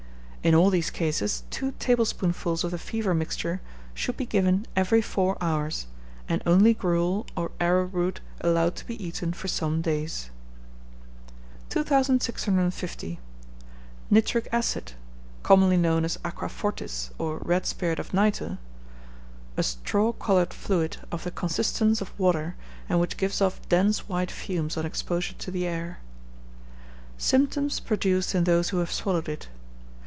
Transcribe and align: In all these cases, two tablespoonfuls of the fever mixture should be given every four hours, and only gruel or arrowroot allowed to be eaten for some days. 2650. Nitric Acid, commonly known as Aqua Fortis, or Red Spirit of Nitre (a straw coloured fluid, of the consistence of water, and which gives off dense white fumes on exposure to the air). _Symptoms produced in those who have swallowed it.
In 0.43 0.55
all 0.55 0.71
these 0.71 0.89
cases, 0.89 1.43
two 1.51 1.73
tablespoonfuls 1.73 2.63
of 2.63 2.71
the 2.71 2.79
fever 2.79 3.13
mixture 3.13 3.61
should 3.93 4.17
be 4.17 4.25
given 4.25 4.65
every 4.75 4.99
four 4.99 5.37
hours, 5.39 5.85
and 6.27 6.41
only 6.47 6.73
gruel 6.73 7.27
or 7.37 7.51
arrowroot 7.59 8.21
allowed 8.41 8.75
to 8.77 8.87
be 8.87 8.97
eaten 9.05 9.33
for 9.33 9.47
some 9.47 9.83
days. 9.83 10.31
2650. 11.69 13.19
Nitric 14.09 14.47
Acid, 14.51 14.93
commonly 15.43 15.77
known 15.77 16.03
as 16.03 16.17
Aqua 16.25 16.49
Fortis, 16.49 17.11
or 17.19 17.37
Red 17.45 17.67
Spirit 17.67 17.99
of 17.99 18.11
Nitre 18.11 18.57
(a 19.57 19.61
straw 19.61 20.11
coloured 20.11 20.55
fluid, 20.55 20.97
of 21.11 21.23
the 21.23 21.29
consistence 21.29 22.01
of 22.01 22.19
water, 22.19 22.55
and 22.89 22.99
which 22.99 23.15
gives 23.15 23.41
off 23.41 23.61
dense 23.69 24.09
white 24.09 24.31
fumes 24.31 24.75
on 24.75 24.87
exposure 24.87 25.35
to 25.35 25.51
the 25.51 25.67
air). 25.67 25.99
_Symptoms 27.19 27.79
produced 27.85 28.33
in 28.33 28.45
those 28.45 28.69
who 28.69 28.77
have 28.79 28.91
swallowed 28.91 29.29
it. 29.29 29.47